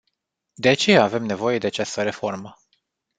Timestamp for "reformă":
2.03-2.57